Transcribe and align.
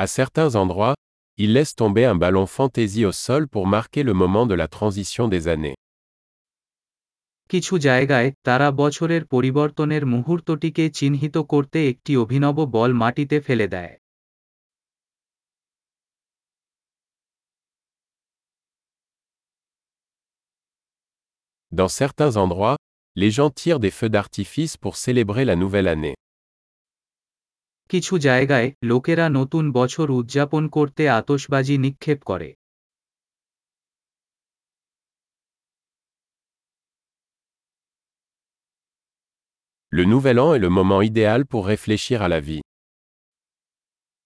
À 0.00 0.06
certains 0.06 0.54
endroits, 0.54 0.94
ils 1.36 1.52
laissent 1.52 1.74
tomber 1.74 2.04
un 2.04 2.14
ballon 2.14 2.46
fantaisie 2.46 3.04
au 3.04 3.12
sol 3.12 3.48
pour 3.48 3.66
marquer 3.66 4.02
le 4.02 4.14
moment 4.14 4.46
de 4.46 4.54
la 4.54 4.68
transition 4.68 5.28
des 5.28 5.48
années. 5.48 5.76
কিছু 7.50 7.74
জায়গায় 7.78 8.28
তারা 8.42 8.68
বছরের 8.70 9.22
পরিবর্তনের 9.26 10.06
মুহূর্তটিকে 10.06 10.84
চিহ্নিত 10.90 11.36
করতে 11.52 11.78
একটি 11.88 12.12
অভিনব 12.16 12.56
বল 12.76 12.90
মাটিতে 12.92 13.36
ফেলে 13.40 13.66
দেয় 13.68 13.94
Dans 21.72 21.92
certains 22.02 22.36
endroits, 22.44 22.78
les 23.16 23.30
gens 23.30 23.50
tirent 23.50 23.80
des 23.80 23.90
feux 23.90 24.08
d'artifice 24.08 24.76
pour 24.76 24.94
célébrer 24.96 25.44
la 25.44 25.56
nouvelle 25.56 25.88
année. 25.88 26.16
কিছু 27.91 28.13
জায়গায় 28.17 28.67
লোকেরা 28.83 29.25
নতুন 29.29 29.71
বছর 29.71 30.07
উদযাপন 30.11 30.63
করতে 30.67 31.03
আতশবাজি 31.09 31.75
নিক্ষেপ 31.77 32.19
করে 32.23 32.49
Le 39.91 40.05
Nouvel 40.05 40.39
An 40.39 40.55
est 40.55 40.59
le 40.59 40.69
moment 40.69 41.01
idéal 41.01 41.41
pour 41.45 41.63
réfléchir 41.67 42.17
à 42.21 42.29
la 42.29 42.39
vie. 42.39 42.61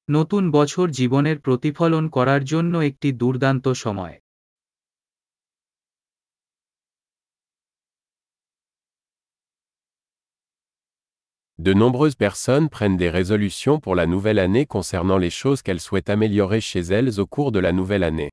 নতুন 0.10 0.44
বছর 0.52 0.86
জীবনের 0.90 1.38
প্রতিফলন 1.40 2.04
করার 2.10 2.42
জন্য 2.44 2.74
একটি 2.78 3.10
দুর্দান্ত 3.12 3.68
সময় 3.68 4.16
De 11.59 11.73
nombreuses 11.75 12.17
personnes 12.17 12.69
prennent 12.69 12.97
des 12.97 13.11
résolutions 13.11 13.81
pour 13.81 13.95
la 13.95 14.07
nouvelle 14.07 14.39
année 14.39 14.67
concernant 14.67 15.19
les 15.19 15.35
choses 15.41 15.61
qu'elles 15.63 15.85
souhaitent 15.87 16.13
améliorer 16.17 16.61
chez 16.61 16.81
elles 16.81 17.21
au 17.21 17.27
cours 17.27 17.53
de 17.53 17.61
la 17.67 17.73
nouvelle 17.73 18.05
année. 18.11 18.31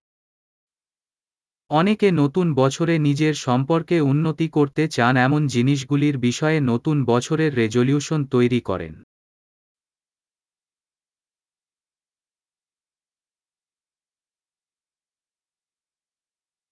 অনেকে 1.71 2.07
নতুন 2.11 2.47
বছরে 2.53 2.95
নিজের 2.99 3.33
সম্পর্কে 3.47 3.97
উন্নতি 4.11 4.47
করতে 4.49 4.83
চান 4.87 5.15
এমন 5.17 5.41
জিনিসগুলির 5.47 6.17
বিষয়ে 6.17 6.59
নতুন 6.71 6.97
বছরের 7.05 7.51
রেজলিউশন 7.55 8.19
তৈরি 8.25 8.61
করেন 8.61 8.93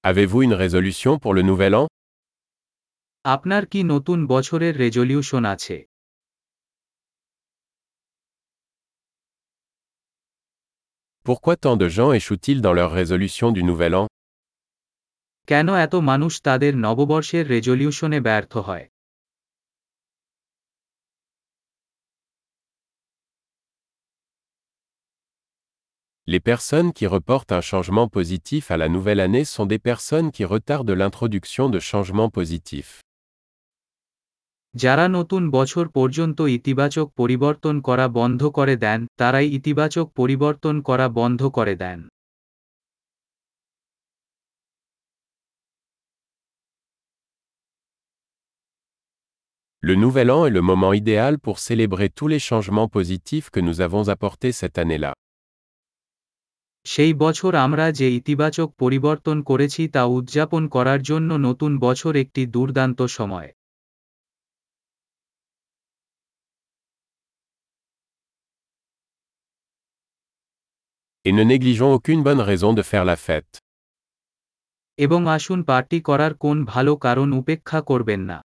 Avez-vous 0.03 0.41
une 0.47 0.53
résolution 0.53 1.11
pour 1.19 1.33
le 1.37 1.43
nouvel 1.49 1.73
an 1.75 1.85
আপনার 3.25 3.63
কি 3.65 3.79
নতুন 3.83 4.19
বছরের 4.27 4.73
রেজলিউশন 4.77 5.43
আছে 5.45 5.77
Pourquoi 11.23 11.55
tant 11.57 11.75
de 11.75 11.87
gens 11.89 12.11
échouent-ils 12.11 12.61
dans 12.61 12.73
leur 12.73 12.91
résolution 12.91 13.51
du 13.51 13.63
nouvel 13.63 13.95
an 13.95 14.07
কেন 15.47 15.67
এত 15.75 15.95
মানুষ 15.95 16.41
তাদের 16.41 16.73
নববর্ষের 16.77 17.47
রেজলিউশনে 17.47 18.19
ব্যর্থ 18.21 18.53
হয় 18.57 18.85
Les 26.27 26.39
personnes 26.39 26.91
qui 26.91 27.05
reportent 27.05 27.51
un 27.51 27.61
changement 27.61 28.07
positif 28.07 28.71
à 28.71 28.77
la 28.77 28.89
nouvelle 28.89 29.19
année 29.19 29.45
sont 29.45 29.67
des 29.67 29.77
personnes 29.77 30.31
qui 30.31 30.43
retardent 30.43 30.89
l'introduction 31.01 31.69
de 31.69 31.79
changements 31.79 32.31
positifs. 32.31 32.93
যারা 34.74 35.04
নতুন 35.08 35.42
বছর 35.50 35.84
পর্যন্ত 35.88 36.40
ইতিবাচক 36.40 37.06
পরিবর্তন 37.16 37.74
করা 37.80 38.06
বন্ধ 38.08 38.42
করে 38.48 38.74
দেন 38.76 39.00
তারাই 39.16 39.48
ইতিবাচক 39.48 40.06
পরিবর্তন 40.10 40.74
করা 40.80 41.06
বন্ধ 41.08 41.40
করে 41.48 41.76
দেন 41.76 42.00
Le 49.82 49.94
nouvel 49.94 50.30
an 50.30 50.44
est 50.46 50.50
le 50.50 50.60
moment 50.60 50.92
idéal 50.92 51.38
pour 51.38 51.58
célébrer 51.58 52.08
tous 52.10 52.28
les 52.28 52.38
changements 52.38 52.88
positifs 52.88 53.48
que 53.50 53.60
nous 53.60 53.80
avons 53.80 54.04
apportés 54.08 54.52
cette 54.52 54.78
année-là. 54.78 55.12
সেই 56.86 57.12
বছর 57.14 57.52
আমরা 57.54 57.86
যে 57.92 58.08
ইতিবাচক 58.10 58.68
পরিবর্তন 58.78 59.36
করেছি 59.42 59.82
তা 59.88 60.02
উদযাপন 60.18 60.62
করার 60.68 61.00
জন্য 61.02 61.30
নতুন 61.48 61.72
বছর 61.78 62.12
একটি 62.16 62.42
দুর্দান্ত 62.46 63.00
সময় 63.18 63.50
Et 71.27 71.31
ne 71.31 71.43
négligeons 71.43 71.93
aucune 71.93 72.21
bonne 72.23 72.43
raison 72.49 72.71
de 72.73 72.83
faire 72.83 73.05
la 73.05 73.15
fête. 73.15 73.53
এবং 74.99 75.27
আসুন 75.27 75.59
পার্টি 75.63 75.97
করার 76.01 76.33
কোন 76.33 76.57
ভালো 76.65 76.95
কারণ 76.95 77.27
উপেক্ষা 77.33 77.79
করবেন 77.81 78.21
না 78.21 78.37